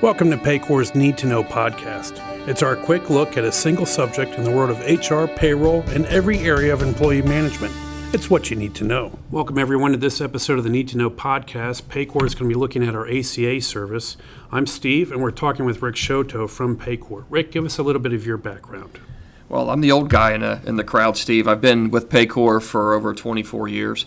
[0.00, 2.22] Welcome to Paycor's Need to Know podcast.
[2.46, 6.06] It's our quick look at a single subject in the world of HR, payroll, and
[6.06, 7.74] every area of employee management.
[8.14, 9.18] It's what you need to know.
[9.32, 11.82] Welcome, everyone, to this episode of the Need to Know podcast.
[11.82, 14.16] Paycor is going to be looking at our ACA service.
[14.52, 17.24] I'm Steve, and we're talking with Rick Chouteau from Paycor.
[17.28, 19.00] Rick, give us a little bit of your background.
[19.48, 21.48] Well, I'm the old guy in, a, in the crowd, Steve.
[21.48, 24.06] I've been with Paycor for over 24 years.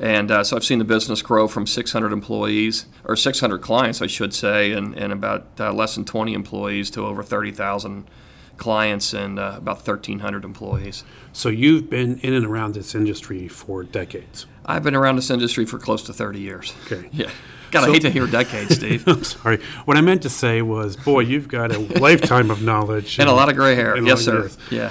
[0.00, 4.06] And uh, so I've seen the business grow from 600 employees, or 600 clients, I
[4.06, 8.08] should say, and, and about uh, less than 20 employees to over 30,000
[8.56, 11.04] clients and uh, about 1,300 employees.
[11.34, 14.46] So you've been in and around this industry for decades.
[14.64, 16.74] I've been around this industry for close to 30 years.
[16.86, 17.08] Okay.
[17.12, 17.30] Yeah.
[17.70, 19.06] God, So- I hate to hear decades, Steve.
[19.06, 19.62] I'm sorry.
[19.84, 23.32] What I meant to say was, boy, you've got a lifetime of knowledge and a
[23.32, 23.96] lot of gray hair.
[23.98, 24.50] Yes, sir.
[24.70, 24.90] Yeah.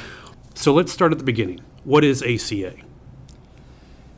[0.53, 1.59] So let's start at the beginning.
[1.83, 2.75] What is ACA?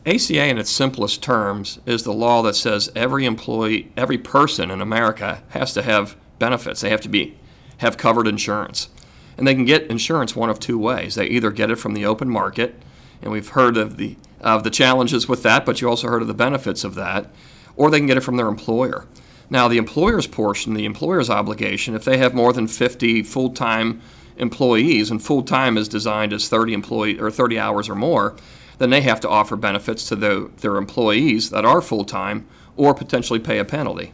[0.06, 4.82] ACA, in its simplest terms, is the law that says every employee, every person in
[4.82, 6.82] America has to have benefits.
[6.82, 7.38] They have to be
[7.78, 8.90] have covered insurance,
[9.38, 11.16] and they can get insurance one of two ways.
[11.16, 12.76] They either get it from the open market,
[13.22, 16.28] and we've heard of the of the challenges with that, but you also heard of
[16.28, 17.28] the benefits of that,
[17.76, 19.06] or they can get it from their employer.
[19.52, 24.02] Now, the employer's portion, the employer's obligation, if they have more than 50 full-time
[24.38, 28.36] employees, and full-time is designed as 30 employee or 30 hours or more,
[28.82, 33.40] then they have to offer benefits to the, their employees that are full-time or potentially
[33.40, 34.14] pay a penalty.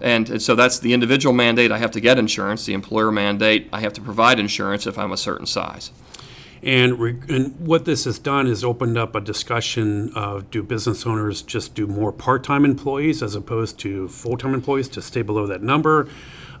[0.00, 1.70] And, and so that's the individual mandate.
[1.70, 2.64] I have to get insurance.
[2.64, 3.68] The employer mandate.
[3.72, 5.92] I have to provide insurance if I'm a certain size.
[6.62, 11.06] And, re- and what this has done is opened up a discussion of do business
[11.06, 15.62] owners just do more part-time employees as opposed to full-time employees to stay below that
[15.62, 16.08] number?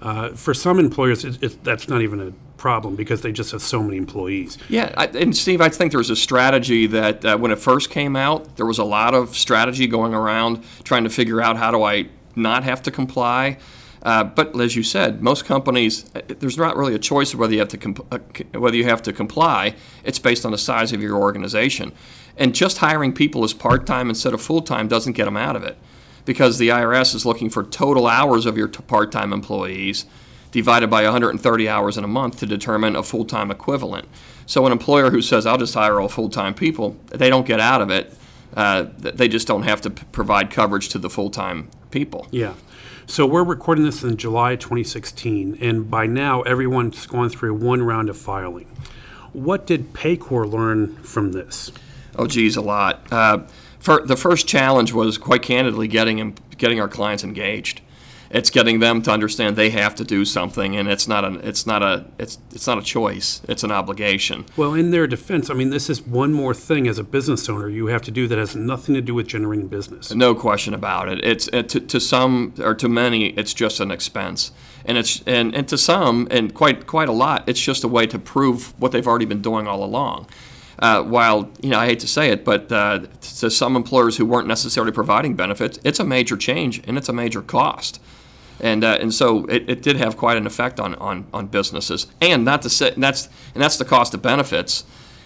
[0.02, 3.62] Uh, for some employers, it, it, that's not even a problem because they just have
[3.62, 4.58] so many employees.
[4.68, 7.88] Yeah, I, and Steve, I think there was a strategy that uh, when it first
[7.90, 11.70] came out, there was a lot of strategy going around trying to figure out how
[11.70, 13.58] do I not have to comply.
[14.02, 17.52] Uh, but as you said, most companies, uh, there's not really a choice of whether
[17.52, 18.18] you have to comp- uh,
[18.58, 19.76] whether you have to comply.
[20.02, 21.92] It's based on the size of your organization,
[22.36, 25.54] and just hiring people as part time instead of full time doesn't get them out
[25.54, 25.78] of it,
[26.24, 30.06] because the IRS is looking for total hours of your t- part time employees
[30.50, 34.06] divided by 130 hours in a month to determine a full time equivalent.
[34.46, 37.60] So an employer who says I'll just hire all full time people, they don't get
[37.60, 38.14] out of it.
[38.54, 42.26] Uh, they just don't have to p- provide coverage to the full time people.
[42.30, 42.54] Yeah.
[43.06, 48.08] So we're recording this in July 2016, and by now everyone's gone through one round
[48.08, 48.66] of filing.
[49.32, 51.72] What did Paycor learn from this?
[52.16, 53.10] Oh, geez, a lot.
[53.10, 53.40] Uh,
[53.82, 57.82] for, the first challenge was quite candidly getting getting our clients engaged.
[58.30, 61.66] It's getting them to understand they have to do something, and it's not a it's
[61.66, 63.42] not a it's it's not a choice.
[63.46, 64.46] It's an obligation.
[64.56, 67.68] Well, in their defense, I mean, this is one more thing as a business owner
[67.68, 70.14] you have to do that has nothing to do with generating business.
[70.14, 71.22] No question about it.
[71.22, 74.52] It's it, to, to some or to many, it's just an expense,
[74.86, 78.06] and it's and, and to some and quite quite a lot, it's just a way
[78.06, 80.28] to prove what they've already been doing all along.
[80.78, 83.00] Uh, while you know, I hate to say it, but uh,
[83.38, 87.12] to some employers who weren't necessarily providing benefits, it's a major change and it's a
[87.12, 88.00] major cost.
[88.60, 92.06] And, uh, and so it, it did have quite an effect on, on, on businesses.
[92.20, 94.84] And not to say and that's and that's the cost of benefits.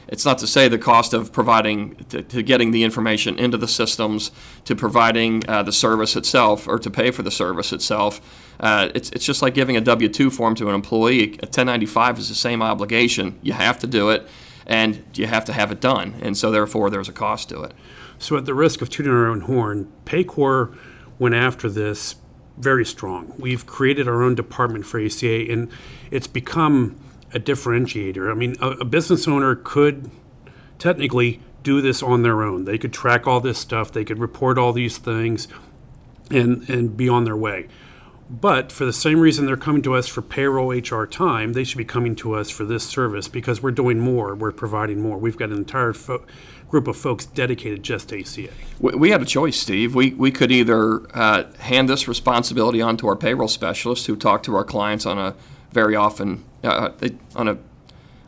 [0.09, 3.67] It's not to say the cost of providing to, to getting the information into the
[3.67, 4.31] systems,
[4.65, 8.21] to providing uh, the service itself, or to pay for the service itself.
[8.61, 11.25] Uh, it's, it's just like giving a W two form to an employee.
[11.25, 13.39] A 1095 is the same obligation.
[13.43, 14.29] You have to do it,
[14.67, 16.15] and you have to have it done.
[16.21, 17.73] And so therefore, there's a cost to it.
[18.19, 20.77] So, at the risk of tooting our own horn, Paycor
[21.19, 22.17] went after this
[22.57, 23.35] very strong.
[23.39, 25.71] We've created our own department for ACA, and
[26.11, 26.99] it's become
[27.35, 28.31] a differentiator.
[28.31, 30.11] I mean, a, a business owner could
[30.79, 32.65] technically do this on their own.
[32.65, 35.49] They could track all this stuff, they could report all these things,
[36.31, 37.69] and and be on their way.
[38.29, 41.79] But for the same reason they're coming to us for payroll HR time, they should
[41.79, 45.17] be coming to us for this service because we're doing more, we're providing more.
[45.17, 46.25] We've got an entire fo-
[46.69, 48.49] group of folks dedicated just to ACA.
[48.81, 49.95] We, we had a choice, Steve.
[49.95, 54.43] We, we could either uh, hand this responsibility on to our payroll specialists who talk
[54.45, 55.37] to our clients on a
[55.71, 56.91] very often, uh,
[57.37, 57.59] on a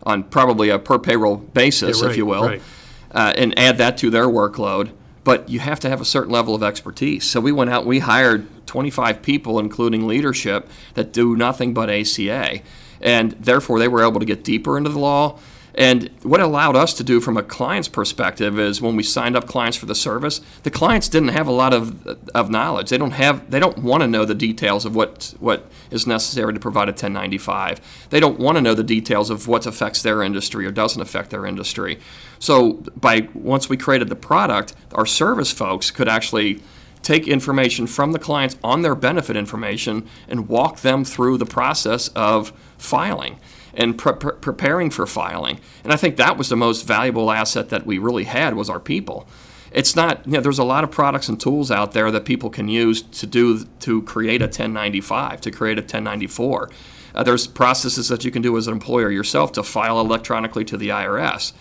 [0.04, 2.62] on probably a per payroll basis, Yeah, right, if you will, right.
[3.10, 4.90] uh, and add that to their workload.
[5.24, 7.24] But you have to have a certain level of expertise.
[7.24, 11.90] So we went out and we hired 25 people, including leadership, that do nothing but
[11.90, 12.60] ACA.
[13.00, 15.38] And therefore, they were able to get deeper into the law.
[15.74, 19.36] And what it allowed us to do from a client's perspective is when we signed
[19.36, 22.04] up clients for the service, the clients didn't have a lot of,
[22.34, 22.90] of knowledge.
[22.90, 26.52] They don't have they don't want to know the details of what what is necessary
[26.52, 27.80] to provide a 1095.
[28.10, 31.30] They don't want to know the details of what affects their industry or doesn't affect
[31.30, 32.00] their industry.
[32.40, 36.60] So by once we created the product, our service folks could actually
[37.02, 42.08] take information from the clients on their benefit information and walk them through the process
[42.08, 43.38] of filing
[43.74, 45.60] and pre- pre- preparing for filing.
[45.84, 48.80] And I think that was the most valuable asset that we really had was our
[48.80, 49.26] people.
[49.70, 52.50] It's not, you know, there's a lot of products and tools out there that people
[52.50, 56.70] can use to do to create a 1095, to create a 1094.
[57.14, 60.76] Uh, there's processes that you can do as an employer yourself to file electronically to
[60.76, 61.52] the IRS.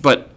[0.00, 0.31] But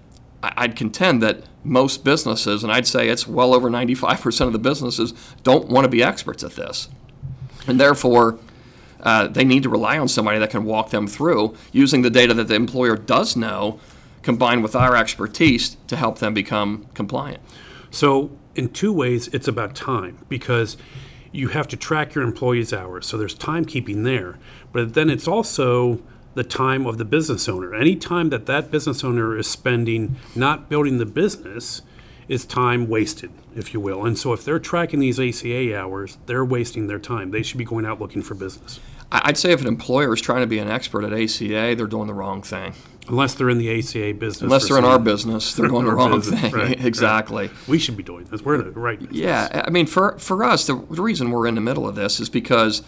[0.56, 5.14] I'd contend that most businesses, and I'd say it's well over 95% of the businesses,
[5.44, 6.90] don't want to be experts at this.
[7.68, 8.38] And therefore,
[9.02, 12.34] uh, they need to rely on somebody that can walk them through using the data
[12.34, 13.80] that the employer does know
[14.22, 17.42] combined with our expertise to help them become compliant.
[17.92, 20.78] So, in two ways, it's about time because
[21.32, 23.06] you have to track your employees' hours.
[23.06, 24.40] So, there's timekeeping there.
[24.72, 26.02] But then it's also
[26.36, 27.74] the time of the business owner.
[27.74, 31.82] Any time that that business owner is spending not building the business
[32.28, 34.06] is time wasted, if you will.
[34.06, 37.32] And so if they're tracking these ACA hours, they're wasting their time.
[37.32, 38.80] They should be going out looking for business.
[39.12, 42.08] I'd say if an employer is trying to be an expert at ACA, they're doing
[42.08, 42.74] the wrong thing.
[43.08, 44.42] Unless they're in the ACA business.
[44.42, 46.54] Unless they're in our business, they're doing the wrong business, thing.
[46.54, 47.48] Right, exactly.
[47.48, 47.68] Right.
[47.68, 48.42] We should be doing this.
[48.42, 49.18] We're in the right business.
[49.18, 52.20] Yeah, I mean, for for us, the, the reason we're in the middle of this
[52.20, 52.82] is because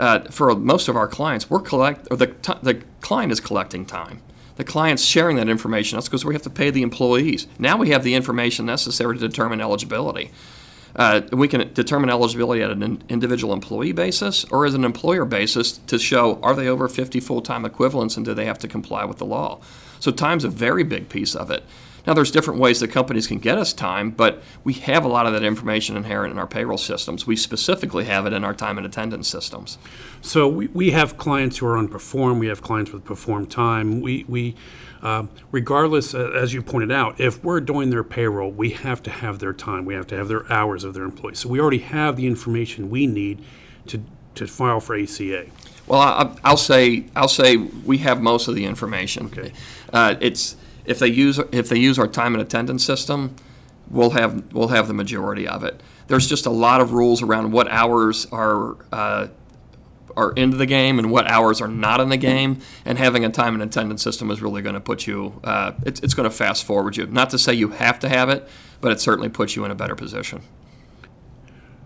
[0.00, 3.84] uh, for most of our clients, we're collect or the t- the client is collecting
[3.84, 4.22] time.
[4.56, 5.96] The client's sharing that information.
[5.96, 7.46] That's because we have to pay the employees.
[7.58, 10.30] Now we have the information necessary to determine eligibility.
[10.96, 15.72] Uh, we can determine eligibility at an individual employee basis or as an employer basis
[15.72, 19.18] to show are they over 50 full-time equivalents and do they have to comply with
[19.18, 19.60] the law.
[20.00, 21.62] So time's a very big piece of it.
[22.06, 25.26] Now, there's different ways that companies can get us time, but we have a lot
[25.26, 27.26] of that information inherent in our payroll systems.
[27.26, 29.78] We specifically have it in our time and attendance systems.
[30.20, 32.38] So we, we have clients who are on perform.
[32.38, 34.00] We have clients with perform time.
[34.00, 34.56] We, we
[35.02, 39.10] uh, regardless, uh, as you pointed out, if we're doing their payroll, we have to
[39.10, 39.84] have their time.
[39.84, 41.38] We have to have their hours of their employees.
[41.38, 43.42] So we already have the information we need
[43.86, 44.02] to,
[44.34, 45.46] to file for ACA.
[45.90, 49.26] Well, I, will say I'll say we have most of the information.
[49.26, 49.52] Okay.
[49.92, 50.54] Uh, it's
[50.84, 53.34] if they use if they use our time and attendance system,
[53.90, 55.82] we'll have we'll have the majority of it.
[56.06, 59.26] There's just a lot of rules around what hours are uh,
[60.16, 62.60] are into the game and what hours are not in the game.
[62.84, 65.40] And having a time and attendance system is really going to put you.
[65.42, 67.08] Uh, it's it's going to fast forward you.
[67.08, 68.48] Not to say you have to have it,
[68.80, 70.42] but it certainly puts you in a better position.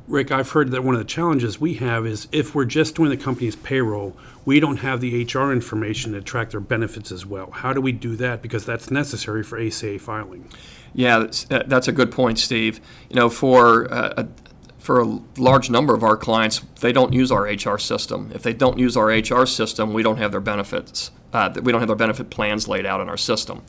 [0.06, 3.08] Rick, I've heard that one of the challenges we have is if we're just doing
[3.08, 4.14] the company's payroll,
[4.44, 7.50] we don't have the HR information to track their benefits as well.
[7.50, 8.42] How do we do that?
[8.42, 10.50] Because that's necessary for ACA filing.
[10.92, 12.80] Yeah, that's, uh, that's a good point, Steve.
[13.08, 14.28] You know, for uh, a,
[14.78, 18.30] for a large number of our clients, they don't use our HR system.
[18.34, 21.12] If they don't use our HR system, we don't have their benefits.
[21.32, 23.62] Uh, we don't have their benefit plans laid out in our system.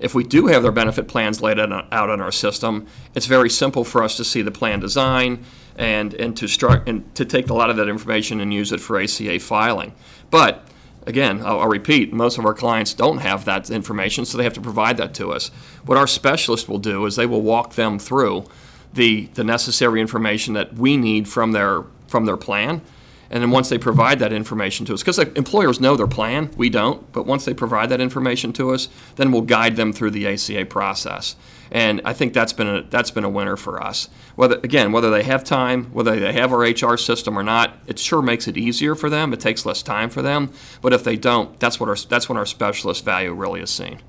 [0.00, 3.84] If we do have their benefit plans laid out in our system, it's very simple
[3.84, 5.44] for us to see the plan design
[5.80, 8.80] and, and, to, stru- and to take a lot of that information and use it
[8.80, 9.94] for ACA filing.
[10.30, 10.62] But
[11.06, 14.52] again, I'll, I'll, repeat, most of our clients don't have that information, so they have
[14.54, 15.48] to provide that to us.
[15.86, 18.44] What our specialist will do is they will walk them through
[18.92, 22.82] the, the necessary information that we need from their, from their plan
[23.30, 26.68] and then once they provide that information to us, because employers know their plan, we
[26.68, 30.26] don't, but once they provide that information to us, then we'll guide them through the
[30.26, 31.36] ACA process.
[31.70, 34.08] And I think that's been a, that's been a winner for us.
[34.34, 38.00] Whether again, whether they have time, whether they have our HR system or not, it
[38.00, 39.32] sure makes it easier for them.
[39.32, 40.50] It takes less time for them.
[40.82, 44.00] But if they don't, that's what our that's when our specialist value really is seen.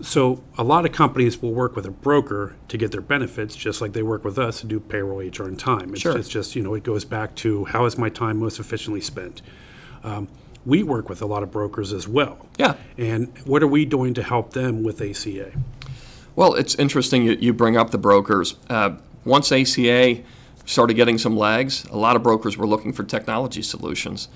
[0.00, 3.80] So a lot of companies will work with a broker to get their benefits, just
[3.80, 5.92] like they work with us to do payroll, HR, and time.
[5.92, 6.16] It's, sure.
[6.16, 9.42] it's just you know it goes back to how is my time most efficiently spent.
[10.04, 10.28] Um,
[10.64, 12.46] we work with a lot of brokers as well.
[12.58, 12.74] Yeah.
[12.96, 15.52] And what are we doing to help them with ACA?
[16.36, 18.54] Well, it's interesting you, you bring up the brokers.
[18.68, 20.22] Uh, once ACA
[20.66, 24.28] started getting some legs, a lot of brokers were looking for technology solutions.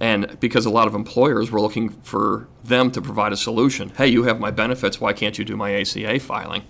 [0.00, 3.90] And because a lot of employers were looking for them to provide a solution.
[3.90, 5.00] Hey, you have my benefits.
[5.00, 6.64] Why can't you do my ACA filing?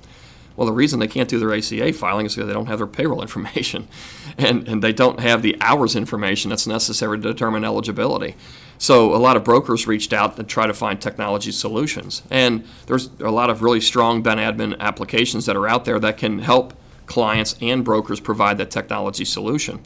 [0.56, 2.86] Well, the reason they can't do their ACA filing is because they don't have their
[2.86, 3.88] payroll information
[4.36, 8.34] and, and they don't have the hours information that's necessary to determine eligibility.
[8.76, 12.22] So a lot of brokers reached out to try to find technology solutions.
[12.30, 16.18] And there's a lot of really strong Ben admin applications that are out there that
[16.18, 16.74] can help
[17.06, 19.80] clients and brokers provide that technology solution.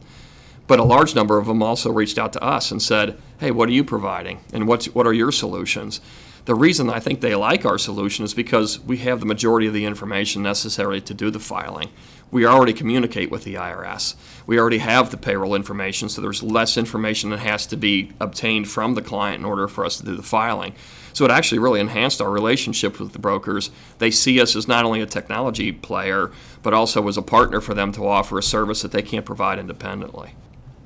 [0.67, 3.69] But a large number of them also reached out to us and said, hey, what
[3.69, 4.41] are you providing?
[4.55, 6.01] And what's, what are your solutions?
[6.47, 9.75] The reason I think they like our solution is because we have the majority of
[9.75, 11.91] the information necessary to do the filing.
[12.31, 14.15] We already communicate with the IRS.
[14.47, 18.67] We already have the payroll information, so there's less information that has to be obtained
[18.71, 20.75] from the client in order for us to do the filing.
[21.13, 23.71] So it actually really enhanced our relationship with the brokers.
[23.99, 26.33] They see us as not only a technology player,
[26.63, 29.59] but also as a partner for them to offer a service that they can't provide
[29.59, 30.33] independently.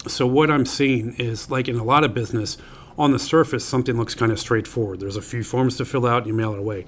[0.06, 2.56] So what I'm seeing is like in a lot of business,
[2.96, 5.00] on the surface, something looks kind of straightforward.
[5.00, 6.84] There's a few forms to fill out, and you mail it away.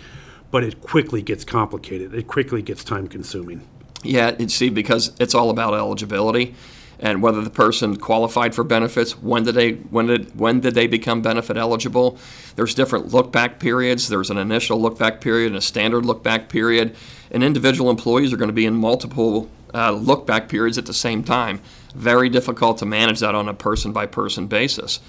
[0.51, 2.15] But it quickly gets complicated.
[2.15, 3.67] It quickly gets time consuming.
[4.03, 6.55] Yeah, you see, because it's all about eligibility
[7.01, 9.13] and whether the person qualified for benefits.
[9.19, 12.19] When did they when did when did they become benefit eligible?
[12.57, 14.09] There's different look back periods.
[14.09, 16.95] There's an initial look back period and a standard look back period.
[17.31, 20.95] And individual employees are going to be in multiple uh, look back periods at the
[20.95, 21.61] same time.
[21.95, 25.01] Very difficult to manage that on a person by person basis.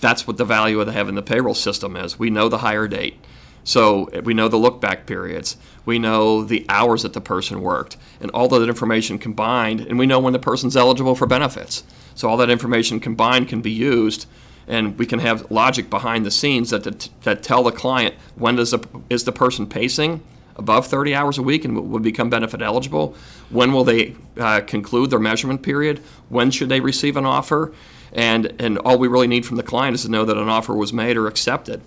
[0.00, 2.18] That's what the value of having the payroll system is.
[2.18, 3.22] We know the hire date.
[3.62, 5.56] So we know the look back periods.
[5.84, 10.06] We know the hours that the person worked, and all that information combined, and we
[10.06, 11.84] know when the person's eligible for benefits.
[12.14, 14.26] So all that information combined can be used,
[14.66, 18.70] and we can have logic behind the scenes that that tell the client when does
[18.70, 20.22] the, is the person pacing
[20.56, 23.14] above 30 hours a week and would become benefit eligible.
[23.50, 25.98] When will they uh, conclude their measurement period?
[26.28, 27.72] When should they receive an offer?
[28.12, 30.74] And and all we really need from the client is to know that an offer
[30.74, 31.80] was made or accepted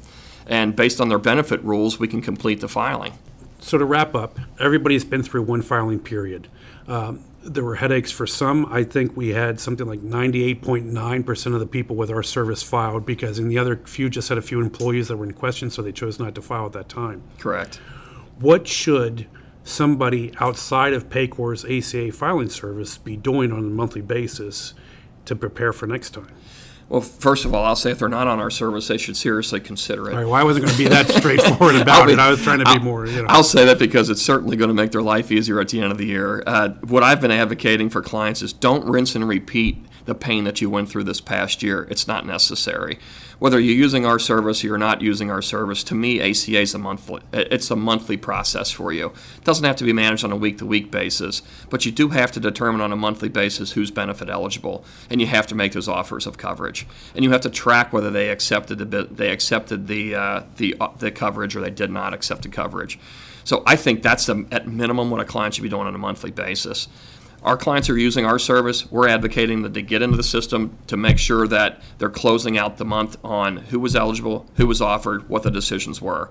[0.47, 3.13] and based on their benefit rules, we can complete the filing.
[3.59, 6.49] So to wrap up, everybody's been through one filing period.
[6.87, 8.65] Um, there were headaches for some.
[8.67, 13.39] I think we had something like 98.9% of the people with our service filed because
[13.39, 15.91] in the other few just had a few employees that were in question, so they
[15.91, 17.21] chose not to file at that time.
[17.39, 17.79] Correct.
[18.39, 19.27] What should
[19.63, 24.73] somebody outside of Paycor's ACA filing service be doing on a monthly basis
[25.25, 26.27] to prepare for next time?
[26.89, 29.59] Well, first of all, I'll say if they're not on our service, they should seriously
[29.59, 30.15] consider it.
[30.15, 32.19] Right, well, I wasn't going to be that straightforward about be, it.
[32.19, 33.27] I was trying to be I'll, more, you know.
[33.29, 35.91] I'll say that because it's certainly going to make their life easier at the end
[35.91, 36.43] of the year.
[36.45, 40.61] Uh, what I've been advocating for clients is don't rinse and repeat the pain that
[40.61, 41.87] you went through this past year.
[41.89, 42.99] It's not necessary.
[43.39, 46.73] Whether you're using our service or you're not using our service, to me, ACA is
[46.73, 47.21] a monthly.
[47.33, 49.07] It's a monthly process for you.
[49.37, 52.39] It doesn't have to be managed on a week-to-week basis, but you do have to
[52.39, 56.27] determine on a monthly basis who's benefit eligible, and you have to make those offers
[56.27, 60.43] of coverage, and you have to track whether they accepted the they accepted the uh,
[60.57, 62.99] the uh, the coverage or they did not accept the coverage.
[63.45, 65.97] So I think that's the, at minimum what a client should be doing on a
[65.97, 66.87] monthly basis
[67.43, 68.89] our clients are using our service.
[68.91, 72.77] We're advocating that they get into the system to make sure that they're closing out
[72.77, 76.29] the month on who was eligible, who was offered, what the decisions were.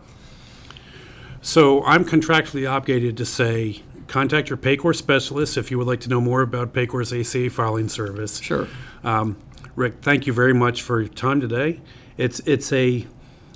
[1.43, 6.09] So I'm contractually obligated to say, contact your Paycor specialist if you would like to
[6.09, 8.41] know more about Paycor's ACA filing service.
[8.41, 8.69] Sure.
[9.03, 9.37] Um,
[9.75, 11.81] Rick, thank you very much for your time today.
[12.17, 13.07] It's it's a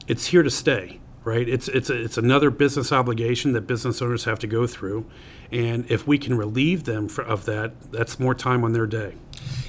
[0.08, 1.46] it's here to stay, right?
[1.48, 5.06] It's it's it's another business obligation that business owners have to go through
[5.50, 9.14] and if we can relieve them for, of that, that's more time on their day.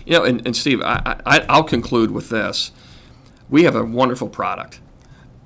[0.06, 2.72] You know, and, and Steve, I, I, I'll conclude with this.
[3.50, 4.80] We have a wonderful product.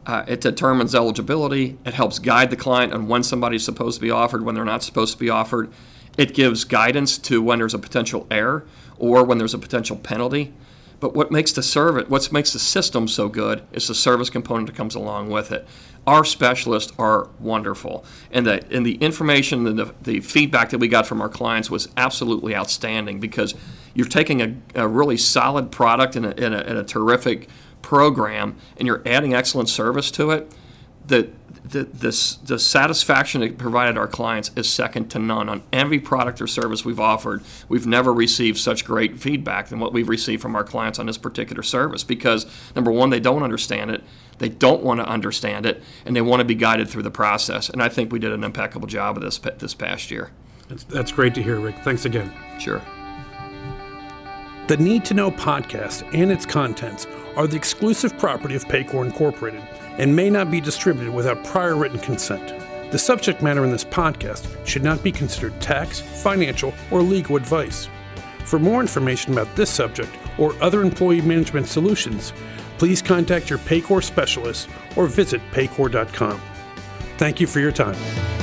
[0.05, 1.77] Uh, it determines eligibility.
[1.85, 4.83] It helps guide the client on when somebody's supposed to be offered, when they're not
[4.83, 5.71] supposed to be offered.
[6.17, 8.65] It gives guidance to when there's a potential error
[8.97, 10.53] or when there's a potential penalty.
[11.01, 14.67] But what makes the service, what makes the system so good, is the service component
[14.67, 15.67] that comes along with it
[16.07, 20.87] our specialists are wonderful, and the and the information and the, the feedback that we
[20.87, 23.53] got from our clients was absolutely outstanding because
[23.93, 27.49] you're taking a, a really solid product and a, and, a, and a terrific
[27.81, 30.51] program, and you're adding excellent service to it.
[31.07, 31.29] The
[31.71, 36.41] the, the, the satisfaction it provided our clients is second to none on every product
[36.41, 37.43] or service we've offered.
[37.69, 41.17] We've never received such great feedback than what we've received from our clients on this
[41.17, 44.03] particular service because number one, they don't understand it,
[44.37, 47.69] they don't want to understand it, and they want to be guided through the process.
[47.69, 50.31] And I think we did an impeccable job of this this past year.
[50.67, 51.75] That's, that's great to hear, Rick.
[51.83, 52.33] Thanks again.
[52.59, 52.81] Sure.
[54.67, 59.61] The Need to Know podcast and its contents are the exclusive property of Paycor Incorporated
[59.97, 62.53] and may not be distributed without prior written consent.
[62.91, 67.89] The subject matter in this podcast should not be considered tax, financial, or legal advice.
[68.45, 72.31] For more information about this subject or other employee management solutions,
[72.77, 76.39] please contact your Paycor specialist or visit paycor.com.
[77.17, 78.40] Thank you for your time.